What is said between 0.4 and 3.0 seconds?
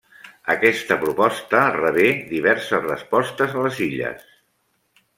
Aquesta proposta rebé diverses